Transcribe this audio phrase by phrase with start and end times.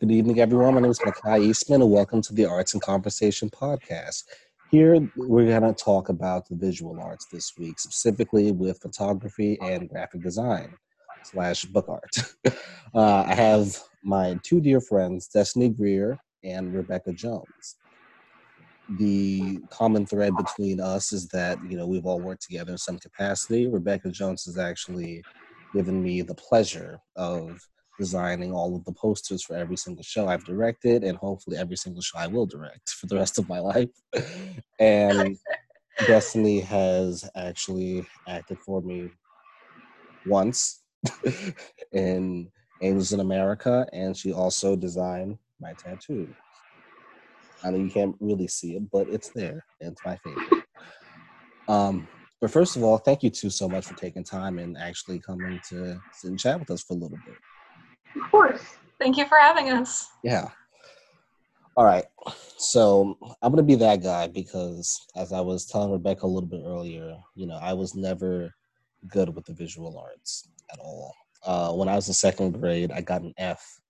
[0.00, 0.74] Good evening, everyone.
[0.74, 4.22] My name is Mykai Eastman, and welcome to the Arts in Conversation podcast.
[4.70, 9.88] Here, we're going to talk about the visual arts this week, specifically with photography and
[9.88, 10.72] graphic design
[11.24, 12.16] slash book art.
[12.94, 17.74] uh, I have my two dear friends, Destiny Greer and Rebecca Jones.
[18.98, 23.00] The common thread between us is that you know we've all worked together in some
[23.00, 23.66] capacity.
[23.66, 25.24] Rebecca Jones has actually
[25.74, 27.60] given me the pleasure of
[27.98, 32.02] designing all of the posters for every single show I've directed, and hopefully every single
[32.02, 33.90] show I will direct for the rest of my life.
[34.78, 35.36] and
[36.06, 39.10] Destiny has actually acted for me
[40.24, 40.82] once
[41.92, 42.48] in
[42.80, 46.32] Angels in America, and she also designed my tattoo.
[47.64, 49.64] I know you can't really see it, but it's there.
[49.80, 50.64] It's my favorite.
[51.66, 52.08] Um,
[52.40, 55.60] but first of all, thank you two so much for taking time and actually coming
[55.70, 57.36] to sit and chat with us for a little bit.
[58.16, 58.62] Of course.
[58.98, 60.08] Thank you for having us.
[60.24, 60.48] Yeah.
[61.76, 62.06] All right.
[62.56, 66.48] So I'm going to be that guy because, as I was telling Rebecca a little
[66.48, 68.52] bit earlier, you know, I was never
[69.06, 71.14] good with the visual arts at all.
[71.46, 73.80] Uh, when I was in second grade, I got an F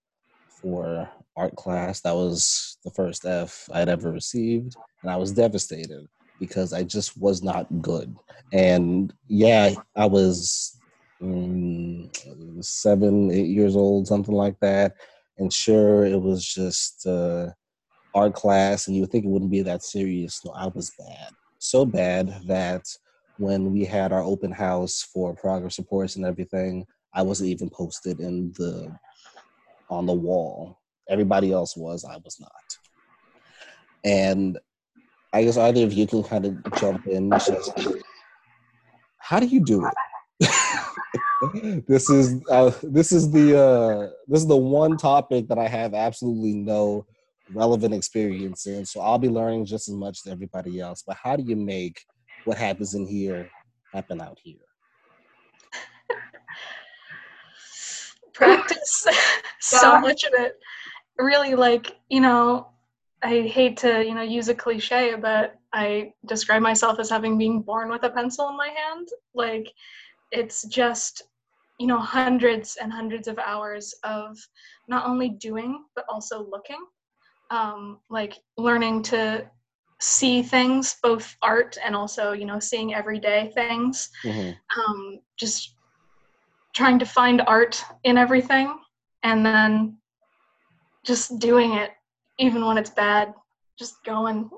[0.61, 2.01] for art class.
[2.01, 4.75] That was the first F I had ever received.
[5.01, 6.07] And I was devastated
[6.39, 8.15] because I just was not good.
[8.53, 10.78] And yeah, I was
[11.21, 12.09] um,
[12.61, 14.95] seven, eight years old, something like that.
[15.37, 17.47] And sure, it was just uh,
[18.13, 20.41] art class, and you would think it wouldn't be that serious.
[20.43, 21.29] No, I was bad.
[21.59, 22.83] So bad that
[23.37, 28.19] when we had our open house for progress reports and everything, I wasn't even posted
[28.19, 28.93] in the
[29.89, 30.79] on the wall.
[31.09, 32.51] Everybody else was, I was not.
[34.03, 34.59] And
[35.33, 37.31] I guess either of you can kind of jump in.
[37.31, 37.71] Just,
[39.17, 39.93] how do you do it?
[41.87, 45.93] this is uh, this is the uh, this is the one topic that I have
[45.93, 47.05] absolutely no
[47.53, 48.85] relevant experience in.
[48.85, 51.03] So I'll be learning just as much as everybody else.
[51.05, 52.03] But how do you make
[52.45, 53.49] what happens in here
[53.93, 54.57] happen out here?
[58.33, 59.07] Practice
[59.59, 60.59] so much of it.
[61.17, 62.67] Really, like you know,
[63.23, 67.61] I hate to you know use a cliche, but I describe myself as having been
[67.61, 69.07] born with a pencil in my hand.
[69.33, 69.71] Like
[70.31, 71.23] it's just
[71.79, 74.37] you know hundreds and hundreds of hours of
[74.87, 76.83] not only doing but also looking.
[77.51, 79.49] Um, like learning to
[79.99, 84.09] see things both art and also you know seeing everyday things.
[84.23, 84.51] Mm-hmm.
[84.79, 85.75] um, just
[86.75, 88.77] trying to find art in everything
[89.23, 89.97] and then
[91.03, 91.91] just doing it
[92.37, 93.33] even when it's bad
[93.77, 94.49] just going.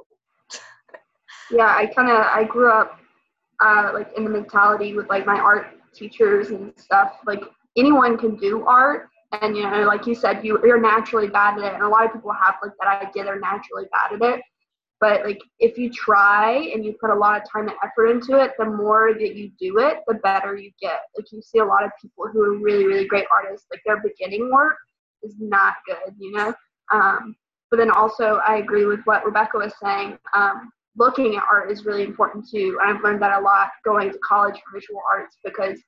[1.50, 3.01] Yeah i kind of i grew up
[3.62, 7.18] uh, like in the mentality with like my art teachers and stuff.
[7.26, 7.44] Like
[7.78, 9.08] anyone can do art
[9.42, 12.06] and you know like you said you, you're naturally bad at it and a lot
[12.06, 14.42] of people have like that idea they're naturally bad at it.
[15.00, 18.42] But like if you try and you put a lot of time and effort into
[18.42, 21.00] it the more that you do it the better you get.
[21.16, 24.02] Like you see a lot of people who are really really great artists like their
[24.02, 24.76] beginning work
[25.24, 26.54] is not good you know?
[26.92, 27.36] Um,
[27.72, 31.86] but then also i agree with what rebecca was saying um, looking at art is
[31.86, 32.78] really important too.
[32.82, 35.80] And I've learned that a lot going to college for visual arts because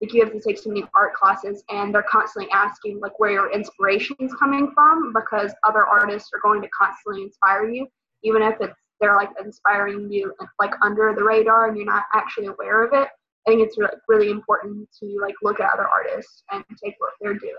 [0.00, 3.32] like you have to take so many art classes and they're constantly asking like where
[3.32, 7.86] your inspiration is coming from because other artists are going to constantly inspire you,
[8.22, 12.46] even if it's they're like inspiring you like under the radar and you're not actually
[12.46, 13.08] aware of it.
[13.46, 17.12] I think it's really, really important to like look at other artists and take what
[17.20, 17.54] they're doing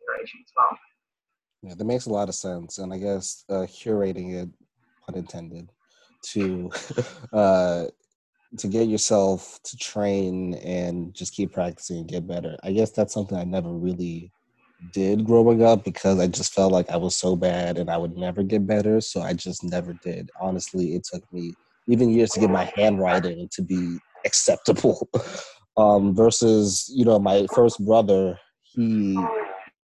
[0.00, 0.78] inspiration as well.
[1.62, 4.48] Yeah, that makes a lot of sense, and I guess uh, curating it,
[5.06, 5.70] pun intended,
[6.22, 6.70] to
[7.32, 7.84] uh,
[8.58, 12.56] to get yourself to train and just keep practicing and get better.
[12.62, 14.30] I guess that's something I never really
[14.92, 18.16] did growing up because I just felt like I was so bad and I would
[18.16, 19.00] never get better.
[19.00, 20.30] So I just never did.
[20.40, 21.54] Honestly, it took me
[21.88, 25.08] even years to get my handwriting to be acceptable.
[25.76, 29.18] um, versus, you know, my first brother, he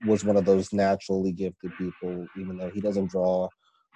[0.05, 3.47] was one of those naturally gifted people, even though he doesn't draw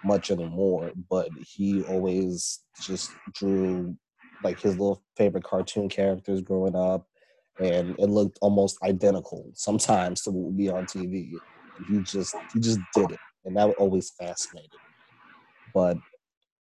[0.03, 3.95] much anymore, but he always just drew
[4.44, 7.07] like his little favorite cartoon characters growing up,
[7.59, 11.31] and it looked almost identical sometimes to what would be on TV.
[11.89, 14.71] He just he just did it, and that always fascinated.
[15.74, 15.98] But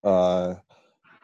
[0.03, 0.55] uh,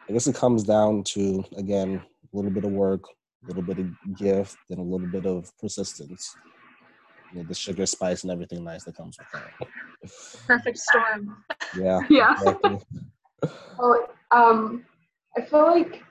[0.08, 3.04] I guess it comes down to again a little bit of work,
[3.44, 6.34] a little bit of gift, and a little bit of persistence
[7.32, 9.68] you know, the sugar, spice, and everything nice that comes with that.
[10.46, 11.44] Perfect storm.
[11.76, 12.00] Yeah.
[12.10, 12.32] Yeah.
[12.32, 12.78] Exactly.
[13.78, 14.84] well, um,
[15.36, 16.02] I feel like,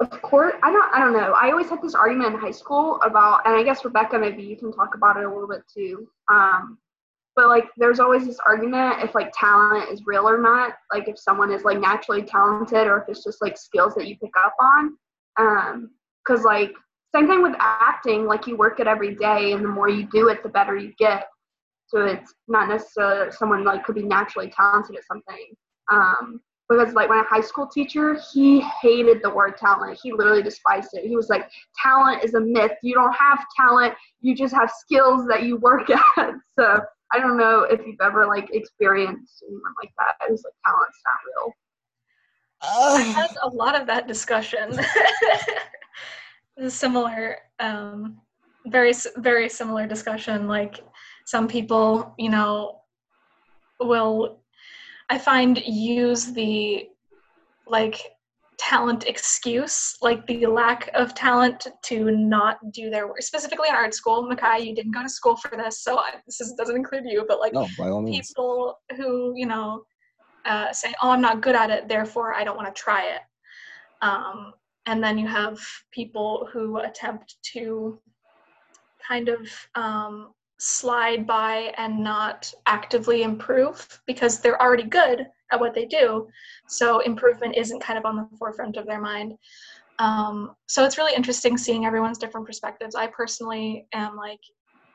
[0.00, 1.32] of course, I don't, I don't know.
[1.32, 4.56] I always had this argument in high school about, and I guess Rebecca, maybe you
[4.56, 6.08] can talk about it a little bit too.
[6.30, 6.78] Um,
[7.36, 11.18] but like there's always this argument if like talent is real or not like if
[11.18, 14.54] someone is like naturally talented or if it's just like skills that you pick up
[14.60, 14.96] on
[15.38, 15.90] um
[16.24, 16.72] because like
[17.14, 20.28] same thing with acting like you work it every day and the more you do
[20.28, 21.26] it the better you get.
[21.86, 25.46] So it's not necessarily someone like could be naturally talented at something
[25.90, 29.98] um because like my high school teacher he hated the word talent.
[30.00, 31.04] He literally despised it.
[31.04, 31.50] He was like
[31.82, 32.72] talent is a myth.
[32.82, 33.94] You don't have talent.
[34.20, 36.34] You just have skills that you work at.
[36.58, 36.80] So
[37.12, 40.14] i don't know if you've ever like experienced anyone like that.
[40.24, 41.52] It was like talent's not real.
[42.62, 44.78] Uh, i had a lot of that discussion
[46.68, 48.18] similar um
[48.66, 50.80] very very similar discussion like
[51.24, 52.80] some people you know
[53.80, 54.40] will
[55.08, 56.88] I find use the
[57.66, 58.00] like
[58.58, 63.22] talent excuse, like the lack of talent to not do their work.
[63.22, 66.40] Specifically in art school, Mykai, you didn't go to school for this, so I, this
[66.40, 67.24] is, doesn't include you.
[67.26, 67.66] But like no,
[68.06, 69.82] people who you know
[70.44, 73.20] uh, say, "Oh, I'm not good at it, therefore I don't want to try it,"
[74.02, 74.52] um,
[74.86, 75.58] and then you have
[75.92, 78.00] people who attempt to
[79.06, 85.74] kind of um, slide by and not actively improve because they're already good at what
[85.74, 86.28] they do.
[86.68, 89.34] So improvement isn't kind of on the forefront of their mind.
[89.98, 92.94] Um, so it's really interesting seeing everyone's different perspectives.
[92.94, 94.40] I personally am like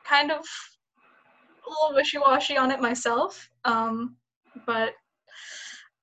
[0.04, 0.44] kind of
[1.66, 4.16] a little wishy-washy on it myself, um,
[4.66, 4.94] but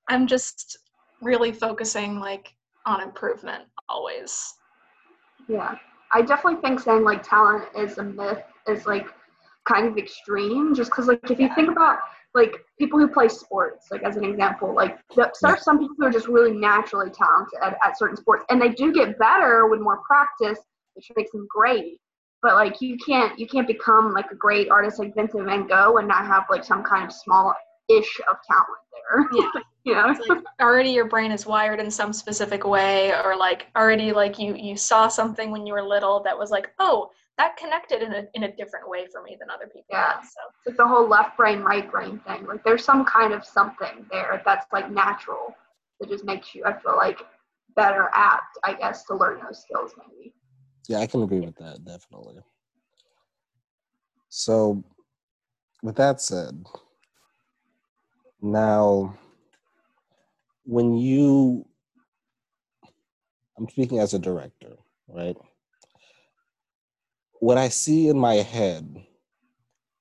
[0.08, 0.78] I'm just
[1.22, 2.54] really focusing like
[2.86, 4.54] on improvement always.
[5.48, 5.76] Yeah,
[6.12, 9.06] I definitely think saying like talent is a myth is like
[9.66, 11.98] kind of extreme just because like if you think about
[12.34, 16.04] like people who play sports like as an example like there are some people who
[16.04, 19.80] are just really naturally talented at, at certain sports and they do get better with
[19.80, 20.58] more practice
[20.94, 21.98] which makes them great
[22.42, 25.96] but like you can't you can't become like a great artist like Vincent Van Gogh
[25.96, 27.54] and not have like some kind of small
[27.88, 29.28] ish of talent there.
[29.32, 29.60] Yeah.
[29.84, 30.10] you know?
[30.10, 34.38] It's like already your brain is wired in some specific way or like already like
[34.38, 38.14] you you saw something when you were little that was like, oh, that connected in
[38.14, 39.84] a in a different way for me than other people.
[39.90, 40.20] Yeah.
[40.20, 42.46] so it's like the whole left brain, right brain thing.
[42.46, 45.54] Like there's some kind of something there that's like natural
[46.00, 47.20] that just makes you I feel like
[47.76, 50.32] better apt, I guess, to learn those skills maybe.
[50.88, 52.36] Yeah, I can agree with that, definitely.
[54.28, 54.82] So
[55.82, 56.64] with that said,
[58.44, 59.18] now
[60.64, 61.66] when you
[63.58, 64.76] I'm speaking as a director,
[65.08, 65.36] right?
[67.44, 69.04] what I see in my head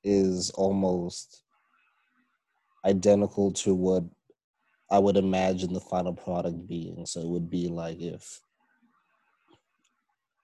[0.01, 1.43] is almost
[2.85, 4.05] identical to what
[4.89, 7.05] I would imagine the final product being.
[7.05, 8.39] So it would be like if,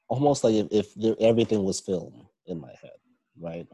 [0.10, 3.00] almost like if, if there, everything was film in my head,
[3.40, 3.68] right?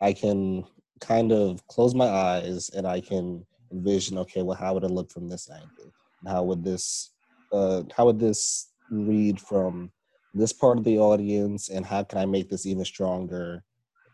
[0.00, 0.64] I can
[1.00, 5.10] kind of close my eyes and I can envision, okay, well, how would it look
[5.10, 5.92] from this angle?
[6.26, 7.12] How would this,
[7.52, 9.90] uh, how would this read from
[10.32, 13.64] this part of the audience and how can I make this even stronger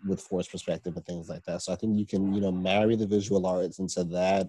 [0.07, 1.63] with forced perspective and things like that.
[1.63, 4.49] So I think you can, you know, marry the visual arts into that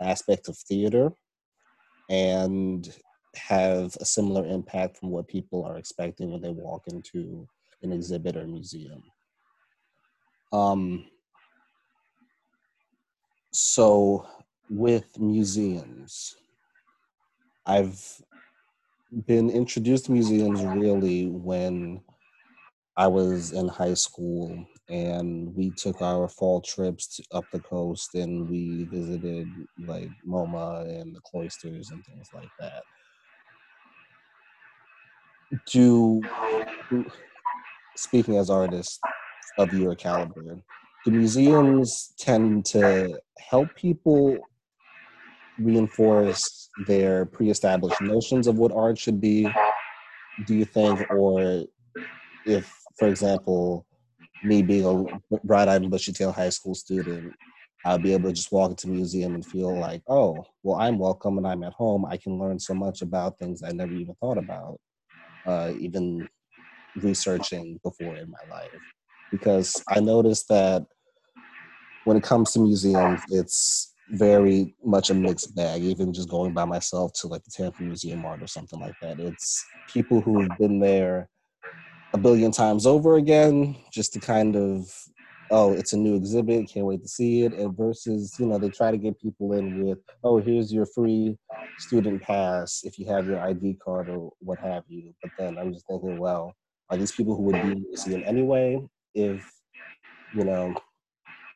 [0.00, 1.12] aspect of theater
[2.08, 2.92] and
[3.36, 7.46] have a similar impact from what people are expecting when they walk into
[7.82, 9.02] an exhibit or museum.
[10.52, 11.06] Um,
[13.52, 14.26] so
[14.68, 16.36] with museums,
[17.66, 18.02] I've
[19.26, 22.00] been introduced to museums really when
[22.96, 28.48] I was in high school and we took our fall trips up the coast and
[28.48, 32.82] we visited like MoMA and the cloisters and things like that.
[35.66, 36.22] Do
[37.96, 38.98] speaking as artists
[39.58, 40.58] of your caliber,
[41.04, 44.38] do museums tend to help people
[45.58, 49.48] reinforce their pre-established notions of what art should be
[50.46, 51.00] do you think?
[51.10, 51.64] Or
[52.46, 53.86] if for example
[54.42, 54.86] me being
[55.32, 57.32] a bright-eyed bushy-tailed high school student
[57.84, 60.98] i'll be able to just walk into a museum and feel like oh well i'm
[60.98, 62.04] welcome and i'm at home.
[62.06, 64.78] I can learn so much about things i never even thought about
[65.46, 66.28] uh, even
[66.96, 68.70] researching before in my life
[69.30, 70.84] because i noticed that
[72.04, 75.82] when it comes to museums it's very much a mixed bag.
[75.82, 79.20] Even just going by myself to like the Tampa Museum Art or something like that,
[79.20, 81.28] it's people who've been there
[82.12, 84.92] a billion times over again, just to kind of
[85.52, 87.52] oh, it's a new exhibit, can't wait to see it.
[87.54, 91.36] And versus, you know, they try to get people in with, oh, here's your free
[91.78, 95.12] student pass if you have your ID card or what have you.
[95.20, 96.54] But then I'm just thinking, well,
[96.88, 98.80] are these people who would be in the museum anyway
[99.14, 99.50] if,
[100.34, 100.74] you know,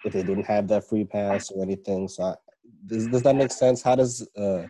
[0.05, 2.09] if they didn't have that free pass or anything.
[2.09, 2.35] So I,
[2.87, 3.83] does does that make sense?
[3.83, 4.63] How does uh,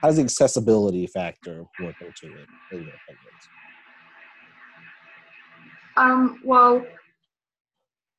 [0.00, 3.48] how does the accessibility factor work into it in your opinions?
[5.96, 6.84] Um, well,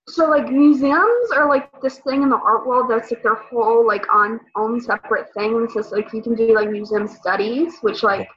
[0.07, 3.85] so like museums are like this thing in the art world that's like their whole
[3.85, 5.67] like on own separate thing.
[5.69, 8.27] So like you can do like museum studies, which like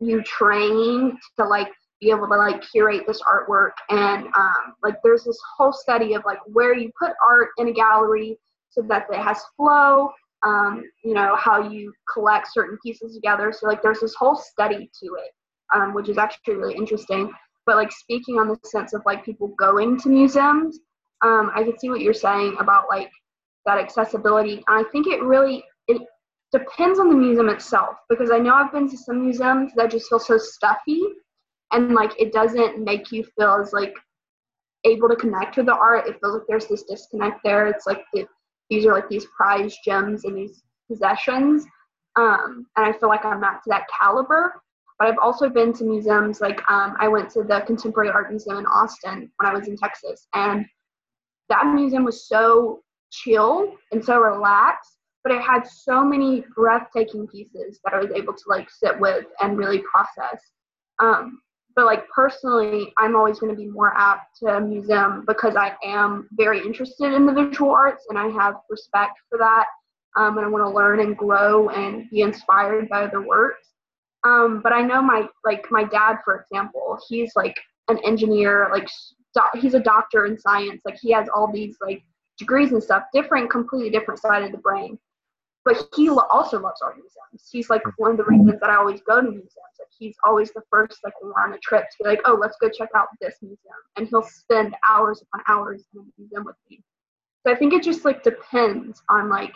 [0.00, 1.68] you train to like
[2.00, 3.72] be able to like curate this artwork.
[3.90, 7.72] And um, like there's this whole study of like where you put art in a
[7.72, 8.38] gallery
[8.70, 10.10] so that it has flow
[10.44, 13.50] um, you know how you collect certain pieces together.
[13.50, 15.32] So like there's this whole study to it
[15.74, 17.32] um, which is actually really interesting.
[17.66, 20.80] But like speaking on the sense of like people going to museums
[21.22, 23.10] um, i can see what you're saying about like
[23.66, 24.62] that accessibility.
[24.68, 26.02] And i think it really it
[26.52, 30.08] depends on the museum itself because i know i've been to some museums that just
[30.08, 31.00] feel so stuffy
[31.72, 33.94] and like it doesn't make you feel as like
[34.84, 36.06] able to connect with the art.
[36.06, 37.66] It feels like there's this disconnect there.
[37.66, 38.26] It's like the,
[38.70, 41.64] these are like these prized gems and these possessions.
[42.16, 44.60] Um, and i feel like i'm not to that caliber.
[44.98, 48.58] But i've also been to museums like um, i went to the contemporary art museum
[48.58, 50.26] in austin when i was in texas.
[50.34, 50.64] And
[51.48, 57.80] that museum was so chill and so relaxed but it had so many breathtaking pieces
[57.84, 60.40] that i was able to like sit with and really process.
[61.00, 61.40] Um,
[61.76, 65.74] but like personally i'm always going to be more apt to a museum because i
[65.84, 69.66] am very interested in the visual arts and i have respect for that
[70.16, 73.68] um, and i want to learn and grow and be inspired by other works.
[74.24, 77.56] Um, but i know my like my dad for example he's like
[77.88, 78.88] an engineer like
[79.34, 82.02] do- he's a doctor in science like he has all these like
[82.38, 84.98] degrees and stuff different completely different side of the brain
[85.64, 87.48] but he also loves art museums.
[87.50, 89.52] He's like one of the reasons that I always go to museums.
[89.56, 92.56] Like he's always the first, like we're on a trip, to be like, "Oh, let's
[92.60, 96.56] go check out this museum," and he'll spend hours upon hours in the museum with
[96.70, 96.82] me.
[97.46, 99.54] So I think it just like depends on like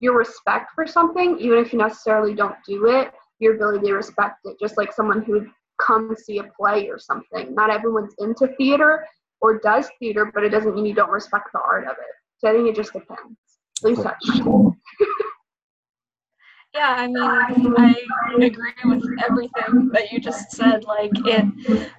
[0.00, 4.38] your respect for something, even if you necessarily don't do it, your ability to respect
[4.44, 4.58] it.
[4.58, 5.50] Just like someone who would
[5.80, 7.54] come see a play or something.
[7.54, 9.06] Not everyone's into theater
[9.40, 12.14] or does theater, but it doesn't mean you don't respect the art of it.
[12.38, 13.38] So I think it just depends.
[13.82, 14.40] Least that's
[16.72, 17.94] Yeah, I mean, I
[18.40, 20.84] agree with everything that you just said.
[20.84, 21.44] Like, it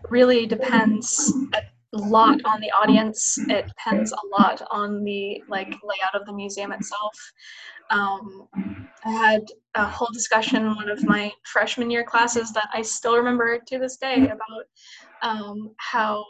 [0.10, 3.38] really depends a lot on the audience.
[3.50, 7.13] It depends a lot on the like layout of the museum itself.
[7.90, 8.48] Um,
[9.04, 9.42] I had
[9.75, 13.78] a whole discussion in one of my freshman year classes that I still remember to
[13.78, 14.66] this day about
[15.22, 16.24] um, how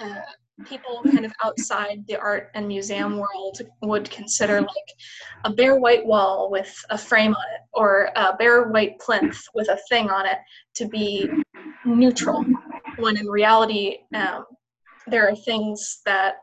[0.00, 0.20] uh,
[0.66, 4.90] people kind of outside the art and museum world would consider like
[5.44, 9.68] a bare white wall with a frame on it or a bare white plinth with
[9.68, 10.38] a thing on it
[10.74, 11.28] to be
[11.84, 12.44] neutral
[12.98, 14.44] when in reality um,
[15.06, 16.36] there are things that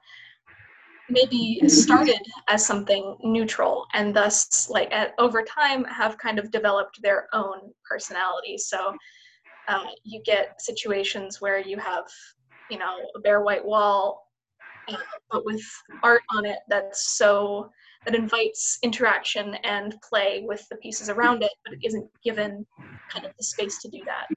[1.10, 7.02] maybe started as something neutral and thus like at, over time have kind of developed
[7.02, 8.58] their own personality.
[8.58, 8.96] So
[9.68, 12.06] uh, you get situations where you have
[12.70, 14.26] you know a bare white wall
[15.32, 15.62] but with
[16.04, 17.70] art on it that's so
[18.06, 22.66] that invites interaction and play with the pieces around it but it isn't given
[23.10, 24.28] kind of the space to do that.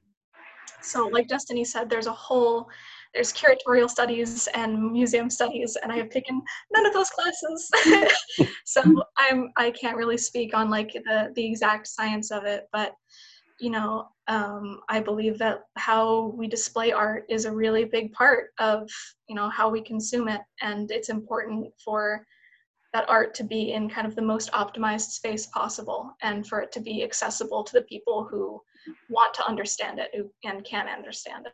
[0.81, 2.69] So like destiny said there's a whole
[3.15, 7.71] there's curatorial studies and museum studies and i have taken none of those classes.
[8.65, 8.83] So
[9.19, 12.95] i'm i can't really speak on like the the exact science of it but
[13.62, 18.50] you know, um, I believe that how we display art is a really big part
[18.59, 18.90] of,
[19.28, 20.40] you know, how we consume it.
[20.61, 22.26] And it's important for
[22.92, 26.73] that art to be in kind of the most optimized space possible and for it
[26.73, 28.61] to be accessible to the people who
[29.09, 31.52] want to understand it who, and can understand it.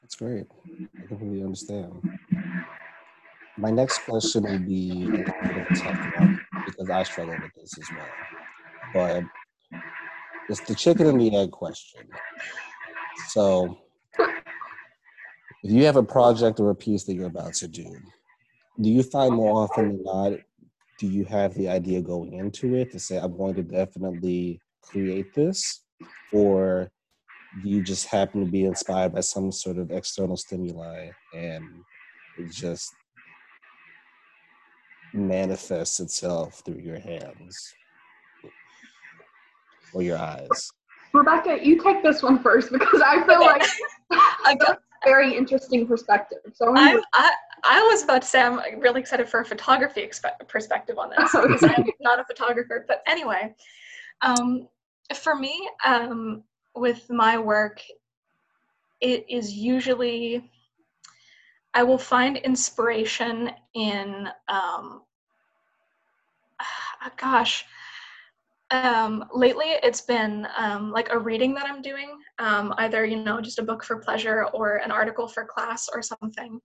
[0.00, 0.46] That's great.
[1.02, 2.00] I completely understand.
[3.58, 7.90] My next question would be a little tough one because I struggle with this as
[7.90, 8.08] well.
[8.94, 9.24] But
[10.48, 12.02] it's the chicken and the egg question.
[13.28, 13.78] So,
[14.18, 17.96] if you have a project or a piece that you're about to do,
[18.80, 20.32] do you find more often than not,
[20.98, 25.34] do you have the idea going into it to say, I'm going to definitely create
[25.34, 25.82] this?
[26.32, 26.90] Or
[27.62, 31.64] do you just happen to be inspired by some sort of external stimuli and
[32.38, 32.94] it just
[35.12, 37.74] manifests itself through your hands?
[39.96, 40.72] Or your eyes?
[41.14, 43.62] Rebecca, you take this one first because I feel like
[44.44, 46.38] I got very interesting perspective.
[46.52, 47.32] So I'm, I,
[47.64, 51.32] I was about to say I'm really excited for a photography expe- perspective on this
[51.42, 52.84] because I'm not a photographer.
[52.86, 53.54] But anyway,
[54.20, 54.68] um,
[55.14, 56.42] for me, um,
[56.74, 57.80] with my work,
[59.00, 60.50] it is usually
[61.72, 65.02] I will find inspiration in, um,
[67.16, 67.64] gosh,
[68.70, 73.40] um, lately it's been um, like a reading that I'm doing, um, either you know
[73.40, 76.60] just a book for pleasure or an article for class or something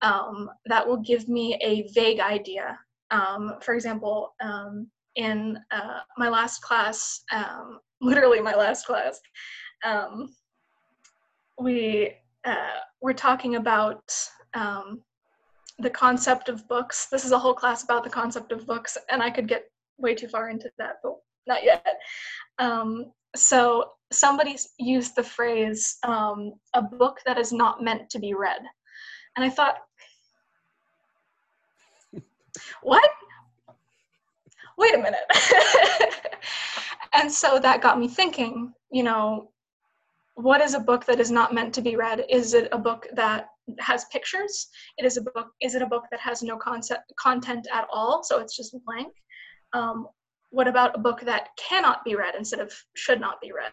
[0.00, 2.78] um, that will give me a vague idea.
[3.10, 7.22] Um, for example, um, in uh, my last class,
[8.00, 9.20] literally my last class,
[11.60, 14.10] we uh, were talking about
[14.54, 17.08] the concept of books.
[17.10, 19.64] This is a whole class about the concept of books, and I could get
[19.98, 21.84] way too far into that, but not yet.
[22.58, 28.34] Um, so somebody used the phrase um, a book that is not meant to be
[28.34, 28.60] read.
[29.36, 29.76] And I thought,
[32.82, 33.10] what?
[34.78, 35.20] Wait a minute.
[37.12, 39.50] and so that got me thinking, you know,
[40.34, 42.24] what is a book that is not meant to be read?
[42.30, 44.68] Is it a book that has pictures?
[44.98, 45.48] It is a book.
[45.60, 48.22] Is it a book that has no concept content at all?
[48.22, 49.12] So it's just blank.
[49.72, 50.08] Um,
[50.52, 53.72] what about a book that cannot be read instead of should not be read?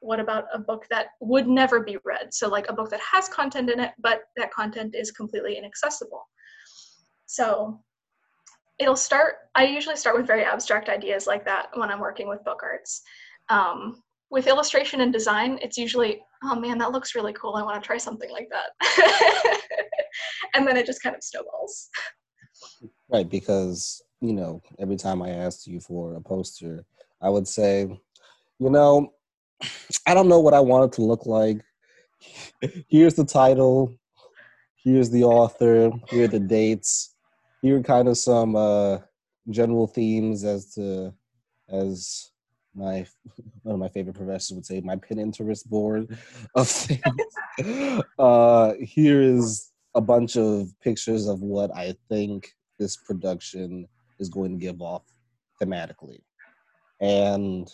[0.00, 2.34] What about a book that would never be read?
[2.34, 6.28] So, like a book that has content in it, but that content is completely inaccessible.
[7.26, 7.80] So,
[8.78, 12.44] it'll start, I usually start with very abstract ideas like that when I'm working with
[12.44, 13.02] book arts.
[13.48, 17.54] Um, with illustration and design, it's usually, oh man, that looks really cool.
[17.54, 19.60] I want to try something like that.
[20.54, 21.88] and then it just kind of snowballs.
[23.10, 26.84] Right, because you know, every time I asked you for a poster,
[27.20, 27.82] I would say,
[28.58, 29.12] you know,
[30.06, 31.60] I don't know what I want it to look like.
[32.88, 33.96] Here's the title.
[34.76, 35.90] Here's the author.
[36.08, 37.14] Here are the dates.
[37.62, 38.98] Here are kind of some uh,
[39.50, 41.12] general themes as to
[41.68, 42.30] as
[42.74, 43.06] my
[43.62, 46.16] one of my favorite professors would say my Pinterest board
[46.54, 48.02] of things.
[48.18, 54.52] uh, here is a bunch of pictures of what I think this production is going
[54.52, 55.02] to give off
[55.60, 56.20] thematically.
[57.00, 57.68] And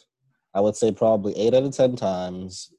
[0.55, 2.71] I would say probably eight out of 10 times,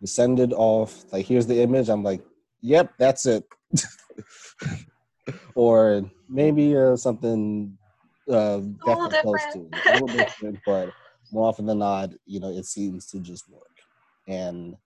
[0.00, 1.88] we send it off, like, here's the image.
[1.88, 2.22] I'm like,
[2.60, 3.44] yep, that's it.
[5.54, 7.76] or maybe uh, something
[8.30, 9.86] uh, definitely close to it.
[9.86, 10.90] A little different, but
[11.32, 13.62] more often than not, you know, it seems to just work.
[14.28, 14.76] And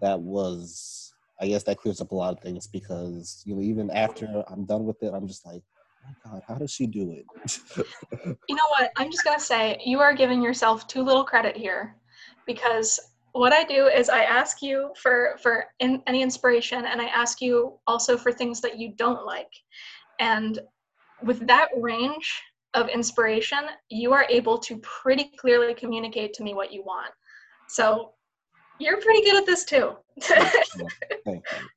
[0.00, 3.90] that was, I guess that clears up a lot of things because, you know, even
[3.90, 5.62] after I'm done with it, I'm just like,
[6.08, 7.58] my God, how does she do it?
[8.48, 8.90] you know what?
[8.96, 11.96] I'm just gonna say you are giving yourself too little credit here,
[12.46, 12.98] because
[13.32, 17.40] what I do is I ask you for for in, any inspiration, and I ask
[17.40, 19.52] you also for things that you don't like,
[20.20, 20.58] and
[21.22, 22.42] with that range
[22.74, 27.12] of inspiration, you are able to pretty clearly communicate to me what you want.
[27.68, 28.12] So
[28.78, 29.96] you're pretty good at this too.
[30.20, 30.88] Thank you.
[31.24, 31.68] Thank you.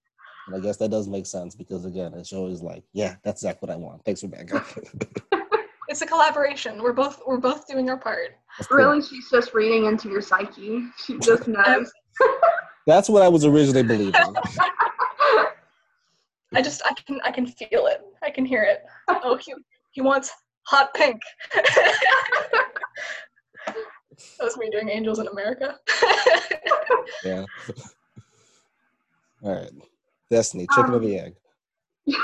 [0.52, 3.68] And I guess that does make sense because again, it's always like, yeah, that's exactly
[3.68, 4.04] what I want.
[4.04, 4.62] Thanks for backing.
[5.88, 6.84] it's a collaboration.
[6.84, 8.36] We're both we're both doing our part.
[8.70, 10.84] Really, she's just reading into your psyche.
[11.06, 11.90] She just knows.
[12.86, 14.14] that's what I was originally believing.
[16.54, 18.02] I just I can I can feel it.
[18.22, 18.84] I can hear it.
[19.08, 19.54] Oh, he
[19.92, 20.34] he wants
[20.64, 21.22] hot pink.
[21.54, 22.68] that
[24.42, 25.80] was me doing Angels in America.
[27.24, 27.46] yeah.
[29.44, 29.72] All right.
[30.32, 31.36] Destiny, chicken um, or the egg?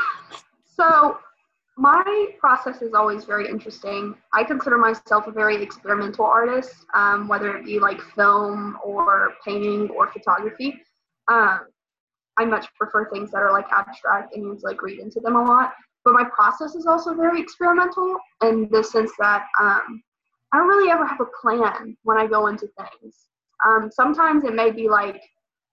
[0.80, 1.18] So,
[1.76, 4.14] my process is always very interesting.
[4.32, 9.90] I consider myself a very experimental artist, um, whether it be like film or painting
[9.90, 10.80] or photography.
[11.28, 11.62] Um,
[12.38, 15.36] I much prefer things that are like abstract and you to like read into them
[15.36, 15.74] a lot.
[16.06, 20.04] But my process is also very experimental in the sense that um,
[20.54, 23.16] I don't really ever have a plan when I go into things.
[23.66, 25.22] Um, sometimes it may be like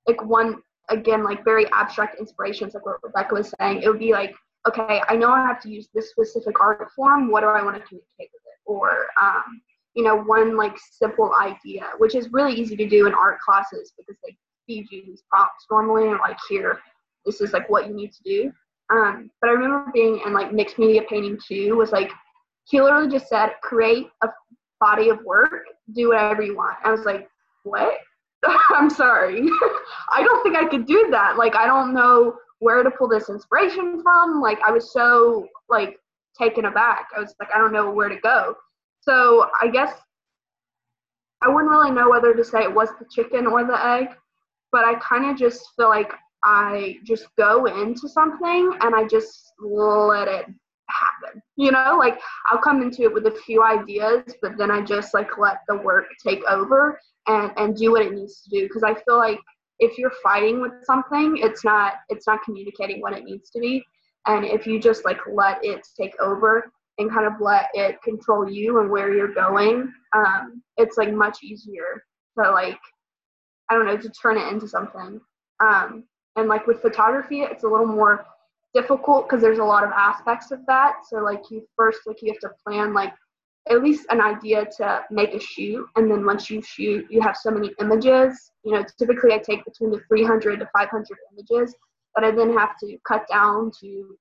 [0.09, 0.57] like one
[0.91, 3.83] again like very abstract inspirations like what rebecca was saying.
[3.83, 4.35] It would be like
[4.67, 7.31] okay i know i have to use this specific art form.
[7.31, 8.59] What do i want to communicate with it?
[8.65, 9.61] Or um,
[9.95, 13.93] you know one like simple idea which is really easy to do in art classes
[13.97, 16.81] because they feed you these prompts normally and like here
[17.27, 18.53] this is like what you need to do.
[18.91, 22.11] Um, but i remember being in like mixed media painting too was like
[22.67, 24.29] he literally just said create a
[24.81, 25.65] body of work.
[25.95, 26.77] Do whatever you want.
[26.85, 27.29] I was like
[27.63, 27.99] what
[28.71, 29.43] I'm sorry.
[30.13, 31.37] I don't think I could do that.
[31.37, 34.41] Like, I don't know where to pull this inspiration from.
[34.41, 35.99] Like, I was so, like,
[36.39, 37.09] taken aback.
[37.17, 38.55] I was like, I don't know where to go.
[39.01, 39.93] So, I guess
[41.43, 44.09] I wouldn't really know whether to say it was the chicken or the egg,
[44.73, 49.53] but I kind of just feel like I just go into something and I just
[49.61, 51.43] let it happen.
[51.57, 52.19] You know, like
[52.51, 55.77] I'll come into it with a few ideas, but then I just like let the
[55.77, 59.39] work take over and and do what it needs to do because I feel like
[59.79, 63.85] if you're fighting with something, it's not it's not communicating what it needs to be.
[64.27, 68.49] And if you just like let it take over and kind of let it control
[68.49, 72.03] you and where you're going, um, it's like much easier
[72.39, 72.79] to like
[73.71, 75.21] I don't know to turn it into something.
[75.61, 76.05] Um,
[76.37, 78.27] and like with photography, it's a little more
[78.75, 80.97] difficult because there's a lot of aspects of that.
[81.09, 83.13] So like you first like you have to plan like
[83.71, 87.37] at least an idea to make a shoot and then once you shoot you have
[87.37, 88.51] so many images.
[88.65, 91.75] You know typically i take between the 300 to 500 images
[92.15, 94.17] but i then have to cut down to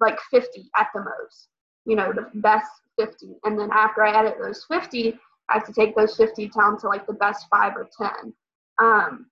[0.00, 1.48] like 50 at the most
[1.84, 5.18] you know the best 50 and then after i edit those 50
[5.50, 8.32] i have to take those 50 down to like the best five or 10
[8.80, 9.26] um,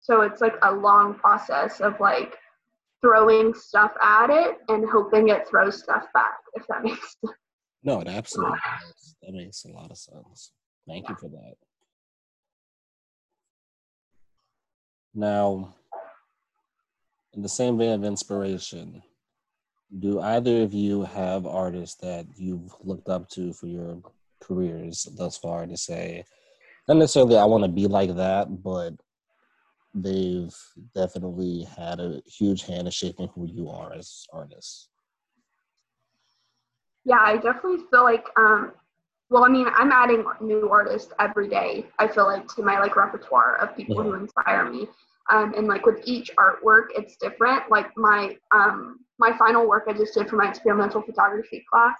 [0.00, 2.36] so it's like a long process of like
[3.00, 7.36] throwing stuff at it and hoping it throws stuff back if that makes sense
[7.82, 9.16] no, it absolutely does.
[9.22, 10.52] That makes a lot of sense.
[10.86, 11.54] Thank you for that.
[15.14, 15.74] Now,
[17.34, 19.02] in the same vein of inspiration,
[19.98, 24.00] do either of you have artists that you've looked up to for your
[24.40, 26.24] careers thus far to say,
[26.88, 28.94] not necessarily I want to be like that, but
[29.94, 30.54] they've
[30.94, 34.88] definitely had a huge hand in shaping who you are as artists?
[37.04, 38.72] Yeah, I definitely feel like um
[39.30, 41.86] well, I mean, I'm adding new artists every day.
[41.98, 44.86] I feel like to my like repertoire of people who inspire me.
[45.30, 47.70] Um, and like with each artwork, it's different.
[47.70, 51.96] Like my um my final work I just did for my experimental photography class,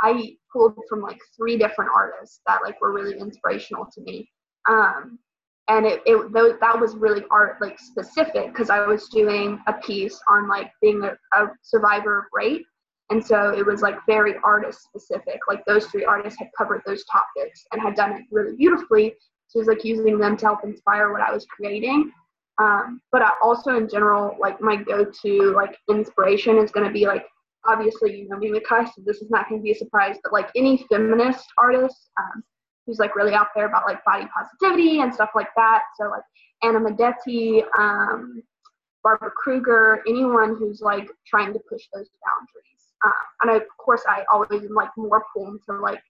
[0.00, 4.28] I pulled from like three different artists that like were really inspirational to me.
[4.68, 5.20] Um,
[5.68, 10.20] and it, it that was really art like specific because I was doing a piece
[10.28, 12.66] on like being a, a survivor of rape
[13.12, 15.38] and so it was like very artist specific.
[15.46, 19.14] Like those three artists had covered those topics and had done it really beautifully.
[19.48, 22.10] So it was like using them to help inspire what I was creating.
[22.58, 27.06] Um, but I also in general, like my go-to like inspiration is going to be
[27.06, 27.26] like
[27.66, 30.16] obviously you know me Mykai, so this is not going to be a surprise.
[30.22, 32.42] But like any feminist artist um,
[32.86, 35.82] who's like really out there about like body positivity and stuff like that.
[36.00, 36.22] So like
[36.62, 38.42] Anna Modotti, um,
[39.04, 42.71] Barbara Kruger, anyone who's like trying to push those boundaries.
[43.04, 43.12] Um,
[43.42, 46.00] and I, of course, I always am like more pulled to like,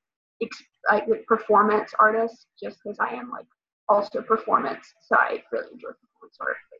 [0.42, 3.46] ex- like performance artists just because I am like
[3.88, 4.86] also performance.
[5.06, 6.56] So I really enjoy performance art.
[6.72, 6.78] Yeah.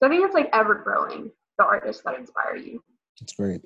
[0.00, 2.82] So I think it's like ever growing the artists that inspire you.
[3.20, 3.62] That's great.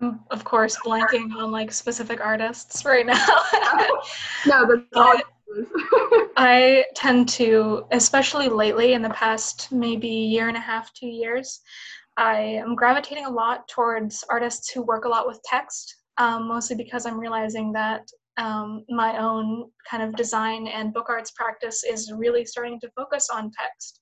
[0.00, 3.24] I'm of course blanking on like specific artists right now.
[4.46, 5.14] no, that's all.
[6.36, 11.60] I tend to, especially lately in the past maybe year and a half, two years,
[12.16, 16.76] I am gravitating a lot towards artists who work a lot with text, um, mostly
[16.76, 18.02] because I'm realizing that
[18.38, 23.28] um, my own kind of design and book arts practice is really starting to focus
[23.30, 24.00] on text.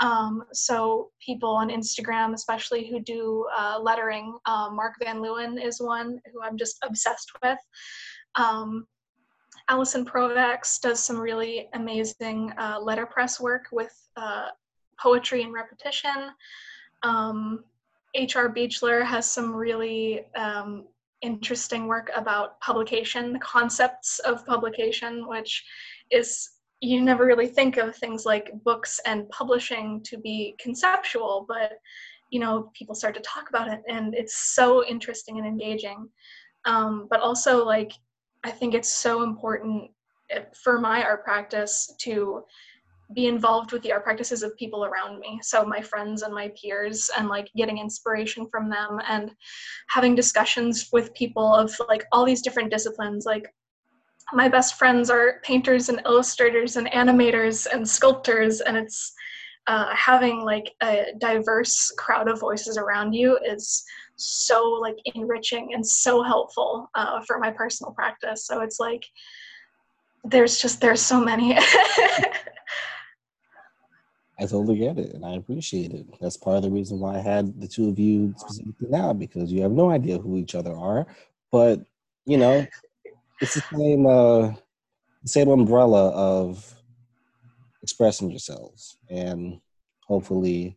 [0.00, 5.80] Um, so people on Instagram, especially who do uh, lettering, uh, Mark Van Leeuwen is
[5.80, 7.58] one who I'm just obsessed with.
[8.34, 8.86] Um,
[9.68, 14.48] Allison Provax does some really amazing uh, letterpress work with uh,
[15.00, 16.30] poetry and repetition.
[17.02, 17.64] Um,
[18.14, 18.52] H.R.
[18.52, 20.86] Beechler has some really um,
[21.22, 25.64] interesting work about publication, the concepts of publication, which
[26.10, 31.72] is you never really think of things like books and publishing to be conceptual, but
[32.30, 36.08] you know people start to talk about it, and it's so interesting and engaging.
[36.64, 37.92] Um, but also, like
[38.44, 39.90] I think it's so important
[40.30, 42.42] eh, for my art practice to
[43.14, 45.38] be involved with the art practices of people around me.
[45.42, 49.30] So my friends and my peers and like getting inspiration from them and
[49.88, 53.24] having discussions with people of like all these different disciplines.
[53.24, 53.54] Like
[54.32, 59.12] my best friends are painters and illustrators and animators and sculptors and it's
[59.68, 63.84] uh, having like a diverse crowd of voices around you is
[64.16, 68.46] so like enriching and so helpful uh, for my personal practice.
[68.46, 69.04] So it's like
[70.24, 71.56] there's just there's so many
[74.38, 76.06] I totally get it, and I appreciate it.
[76.20, 79.50] That's part of the reason why I had the two of you specifically now because
[79.50, 81.06] you have no idea who each other are,
[81.50, 81.80] but
[82.26, 82.66] you know,
[83.40, 84.52] it's the same uh,
[85.24, 86.74] same umbrella of
[87.82, 89.60] expressing yourselves and
[90.06, 90.76] hopefully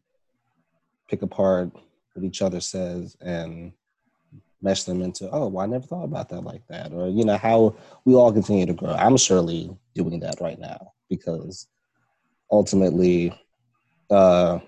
[1.08, 1.72] pick apart
[2.14, 3.72] what each other says and
[4.62, 7.38] mesh them into oh well, i never thought about that like that or you know
[7.38, 7.74] how
[8.06, 11.68] we all continue to grow i'm surely doing that right now because
[12.52, 13.34] ultimately
[14.10, 14.60] uh,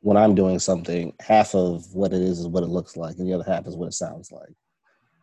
[0.00, 3.28] when I'm doing something, half of what it is is what it looks like, and
[3.28, 4.54] the other half is what it sounds like.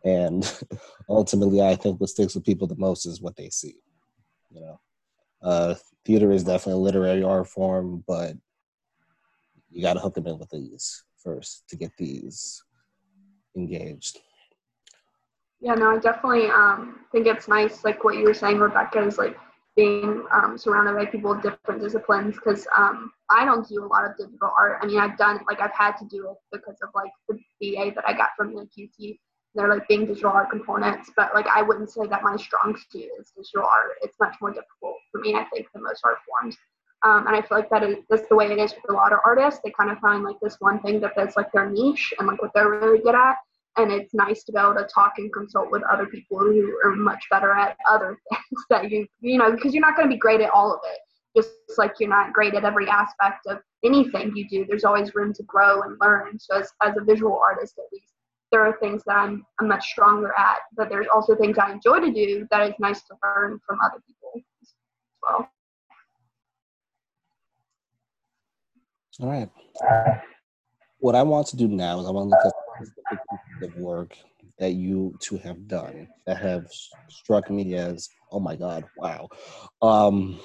[0.04, 0.44] And
[1.08, 3.76] ultimately, I think what sticks with people the most is what they see.
[4.50, 4.80] You know,
[5.42, 8.34] Uh, theater is definitely a literary art form, but
[9.70, 12.62] you got to hook them in with these first to get these
[13.56, 14.20] engaged.
[15.60, 19.16] Yeah, no, I definitely um, think it's nice, like what you were saying, Rebecca, is
[19.16, 19.36] like
[19.76, 24.04] being um, surrounded by people with different disciplines because um, I don't do a lot
[24.04, 24.78] of digital art.
[24.82, 27.92] I mean, I've done like I've had to do it because of like the BA
[27.94, 29.18] that I got from the QT.
[29.54, 33.08] They're like being digital art components, but like I wouldn't say that my strong suit
[33.20, 33.92] is digital art.
[34.02, 36.56] It's much more difficult for me, I think, than most art forms.
[37.04, 39.12] Um, and I feel like that is that's the way it is with a lot
[39.12, 39.60] of artists.
[39.64, 42.40] They kind of find like this one thing that that's like their niche and like
[42.40, 43.36] what they're really good at
[43.76, 46.94] and it's nice to be able to talk and consult with other people who are
[46.94, 50.18] much better at other things that you you know because you're not going to be
[50.18, 50.98] great at all of it.
[51.36, 55.32] Just like you're not great at every aspect of anything you do there's always room
[55.34, 56.38] to grow and learn.
[56.38, 58.12] So as, as a visual artist at least
[58.52, 61.98] there are things that I'm, I'm much stronger at but there's also things i enjoy
[61.98, 64.74] to do that is nice to learn from other people as
[65.22, 65.48] well.
[69.20, 69.50] All right.
[70.98, 72.52] What i want to do now is i want to look at
[73.62, 74.16] of work
[74.58, 76.66] that you two have done that have
[77.08, 79.28] struck me as oh my god wow.
[79.82, 80.40] Um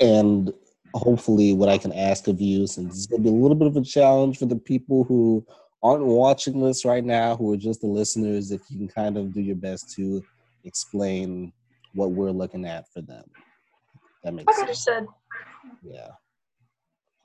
[0.00, 0.52] and
[0.94, 3.68] hopefully what i can ask of you since it's going to be a little bit
[3.68, 5.44] of a challenge for the people who
[5.82, 9.32] aren't watching this right now who are just the listeners if you can kind of
[9.32, 10.22] do your best to
[10.64, 11.52] explain
[11.94, 13.24] what we're looking at for them.
[14.22, 14.88] That makes sense.
[15.82, 16.08] Yeah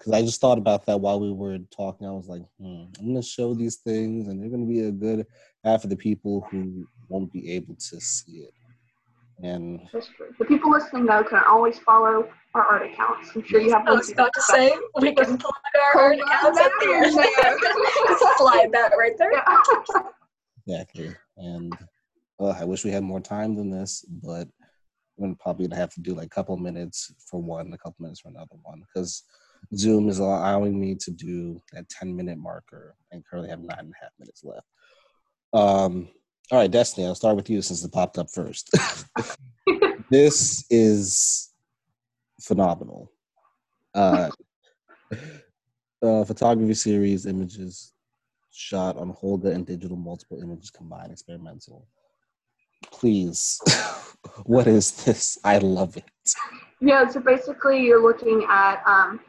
[0.02, 2.08] because I just thought about that while we were talking.
[2.08, 5.28] I was like, hmm, I'm gonna show these things, and they're gonna be a good
[5.64, 8.54] half of the people who won't be able to see it.
[9.44, 10.34] And that's true.
[10.40, 13.30] The people listening though can always follow our art accounts.
[13.36, 13.88] I'm sure you have.
[13.88, 15.54] I was about to say we can plug
[15.94, 17.16] our art accounts at the end.
[18.08, 19.32] Just slide that right there.
[19.34, 20.04] Yeah.
[20.66, 21.78] Exactly, and
[22.40, 24.48] uh, I wish we had more time than this, but
[25.18, 28.22] we're probably gonna have to do like a couple minutes for one, a couple minutes
[28.22, 29.24] for another one, because
[29.76, 33.94] Zoom is allowing me to do that 10 minute marker and currently have nine and
[34.00, 34.68] a half minutes left.
[35.54, 36.10] Um,
[36.52, 38.70] all right, Destiny, I'll start with you since it popped up first.
[40.10, 41.54] this is
[42.42, 43.12] phenomenal.
[43.94, 44.30] Uh,
[46.02, 47.94] uh, photography series, images
[48.52, 51.88] shot on Holga and digital multiple images combined, experimental.
[52.92, 53.62] Please,
[54.44, 55.38] what is this?
[55.44, 56.04] I love it.
[56.82, 59.20] Yeah, so basically, you're looking at um,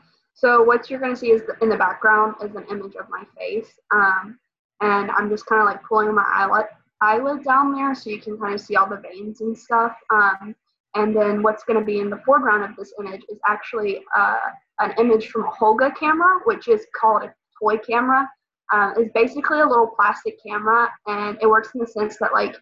[0.43, 3.23] so what you're going to see is in the background is an image of my
[3.39, 3.79] face.
[3.95, 4.41] Um,
[4.81, 6.67] and I'm just kind of like pulling my eyelid,
[7.01, 9.95] eyelid down there so you can kind of see all the veins and stuff.
[10.11, 10.57] Um,
[10.97, 14.39] and then what's going to be in the foreground of this image is actually uh,
[14.81, 18.29] an image from a Holga camera, which is called a toy camera.
[18.73, 22.57] Uh, it's basically a little plastic camera, and it works in the sense that like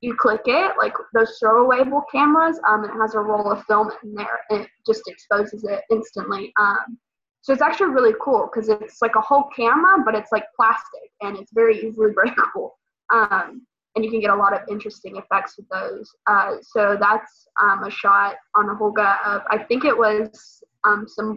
[0.00, 4.14] you click it, like those throwawayable cameras, um, it has a roll of film in
[4.14, 6.52] there, and it just exposes it instantly.
[6.58, 6.98] Um,
[7.42, 11.10] so it's actually really cool because it's like a whole camera, but it's like plastic
[11.22, 12.78] and it's very easily breakable.
[13.12, 16.10] Um, and you can get a lot of interesting effects with those.
[16.26, 21.06] Uh, so that's um, a shot on a Holga of, I think it was um,
[21.08, 21.36] some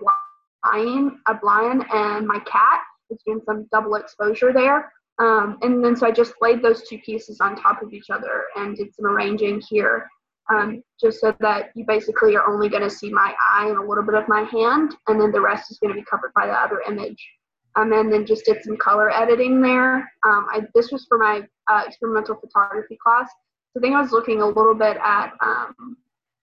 [0.66, 2.82] lion, a lion and my cat.
[3.10, 4.92] It's doing some double exposure there.
[5.20, 8.46] Um, and then so I just laid those two pieces on top of each other
[8.56, 10.08] and did some arranging here
[10.50, 13.88] um, just so that you basically are only going to see my eye and a
[13.88, 16.48] little bit of my hand, and then the rest is going to be covered by
[16.48, 17.26] the other image.
[17.76, 19.96] Um, and then just did some color editing there.
[20.28, 23.28] Um, I, this was for my uh, experimental photography class.
[23.72, 25.98] So I think I was looking a little bit at, um,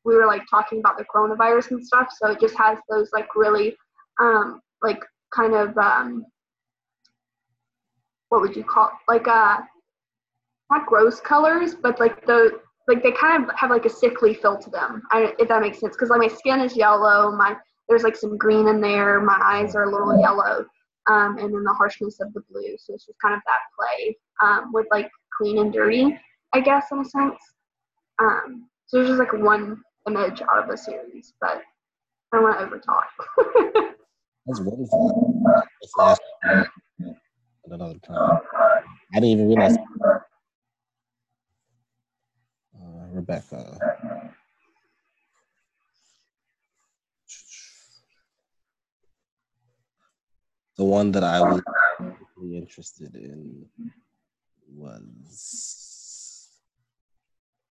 [0.05, 2.09] we were like talking about the coronavirus and stuff.
[2.21, 3.77] So it just has those like really,
[4.21, 4.99] um, like
[5.33, 6.25] kind of, um,
[8.31, 9.59] what would you call like uh,
[10.71, 12.61] not gross colors, but like the
[12.91, 15.03] like they kind of have like a sickly feel to them.
[15.13, 17.57] I, if that makes sense, because like my skin is yellow, my
[17.89, 20.67] there's like some green in there, my eyes are a little yellow,
[21.09, 22.77] um, and then the harshness of the blue.
[22.79, 26.19] So it's just kind of that play um, with like clean and dirty,
[26.53, 27.39] I guess in a sense.
[28.19, 31.63] Um, so there's just like one image out of a series, but
[32.33, 33.85] I don't want to overtalk.
[34.47, 35.43] That's wonderful.
[37.67, 38.39] another time.
[39.15, 39.77] I didn't even realize
[43.13, 43.79] Rebecca.
[50.77, 51.61] The one that I was
[52.43, 53.67] interested in
[54.75, 56.49] was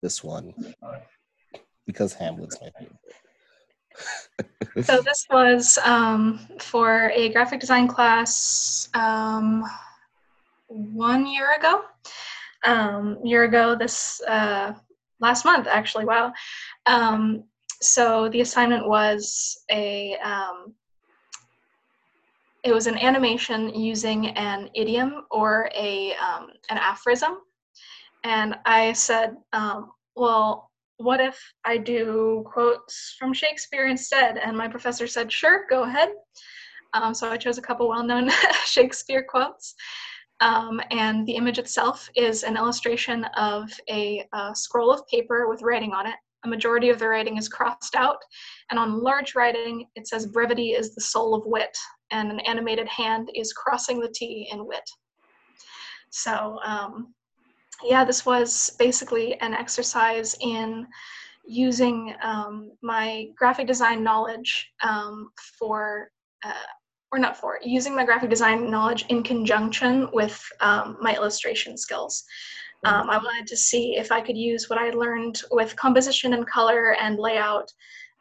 [0.02, 0.52] this one
[1.86, 2.98] because Hamlet's my favorite.
[4.86, 9.64] so this was um, for a graphic design class um,
[10.66, 11.82] one year ago.
[12.66, 14.74] Um, year ago, this uh,
[15.20, 16.33] last month actually wow
[16.87, 17.44] um,
[17.81, 20.74] so the assignment was a um,
[22.64, 27.38] it was an animation using an idiom or a um, an aphorism,
[28.24, 34.38] and I said, um, well, what if I do quotes from Shakespeare instead?
[34.38, 36.11] And my professor said, sure, go ahead.
[36.94, 38.31] Um, so I chose a couple well-known
[38.64, 39.74] Shakespeare quotes.
[40.40, 45.62] Um, and the image itself is an illustration of a, a, scroll of paper with
[45.62, 46.14] writing on it.
[46.44, 48.18] A majority of the writing is crossed out,
[48.70, 51.77] and on large writing, it says brevity is the soul of wit,
[52.12, 54.88] and an animated hand is crossing the T in wit.
[56.11, 57.12] So, um,
[57.83, 60.87] yeah, this was basically an exercise in
[61.44, 66.11] using um, my graphic design knowledge um, for
[66.44, 66.53] uh,
[67.12, 72.24] or not for, using my graphic design knowledge in conjunction with um, my illustration skills.
[72.84, 76.46] Um, I wanted to see if I could use what I learned with composition and
[76.46, 77.72] color and layout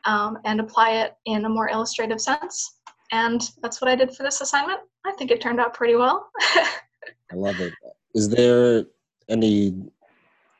[0.05, 2.79] um, and apply it in a more illustrative sense.
[3.11, 4.79] And that's what I did for this assignment.
[5.05, 6.29] I think it turned out pretty well.
[6.41, 7.73] I love it.
[8.15, 8.85] Is there
[9.29, 9.75] any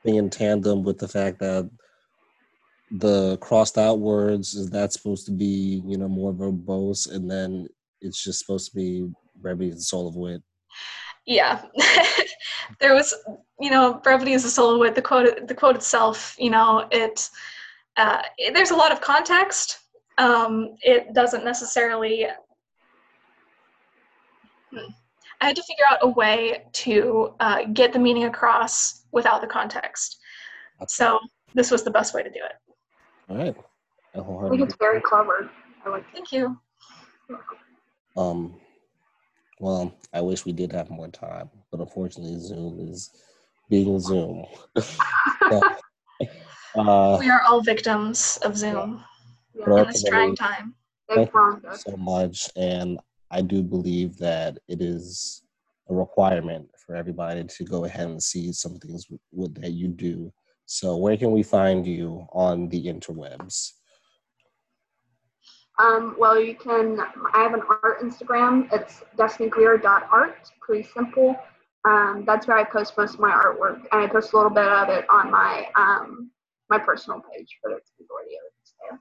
[0.04, 1.68] anything in tandem with the fact that
[2.90, 7.68] the crossed out words is that supposed to be you know more verbose and then
[8.00, 10.42] it's just supposed to be brevity is the soul of wit.
[11.26, 11.62] Yeah,
[12.80, 13.14] there was,
[13.60, 14.94] you know, brevity is the soul of wit.
[14.94, 17.28] The quote, the quote itself, you know, it,
[17.96, 19.78] uh, it there's a lot of context.
[20.16, 22.26] Um, it doesn't necessarily.
[24.72, 24.90] Hmm.
[25.40, 29.46] I had to figure out a way to uh, get the meaning across without the
[29.46, 30.18] context.
[30.80, 31.18] That's so
[31.54, 33.30] this was the best way to do it.
[33.30, 33.56] All right.
[34.14, 35.50] I think it's very clever.
[35.84, 36.04] I like.
[36.12, 36.58] Thank you.
[38.18, 38.58] Um,
[39.60, 43.10] well, I wish we did have more time, but unfortunately, Zoom is
[43.70, 44.44] being Zoom.
[46.74, 49.04] uh, we are all victims of Zoom
[49.54, 49.82] yeah.
[49.82, 50.74] in this trying time.
[51.08, 52.98] Thank you so much, and
[53.30, 55.44] I do believe that it is
[55.88, 60.32] a requirement for everybody to go ahead and see some things that you do.
[60.66, 63.74] So, where can we find you on the interwebs?
[65.78, 67.00] Um, well, you can,
[67.32, 68.68] I have an art Instagram.
[68.72, 70.50] It's destinygreer.art.
[70.60, 71.36] Pretty simple.
[71.88, 73.80] Um, that's where I post most of my artwork.
[73.92, 76.30] And I post a little bit of it on my um,
[76.68, 79.00] my personal page, but it's majority of it's there.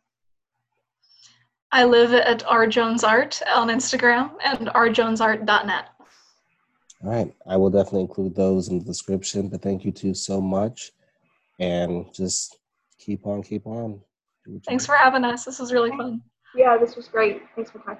[1.71, 5.85] I live at R Jones Art on Instagram and rjonesart.net.
[7.03, 7.33] All right.
[7.45, 10.91] I will definitely include those in the description, but thank you two so much.
[11.59, 12.57] And just
[12.97, 13.99] keep on, keep on.
[14.65, 15.43] Thanks for having us.
[15.43, 16.21] This was really fun.
[16.57, 17.43] Yeah, this was great.
[17.55, 17.99] Thanks for time.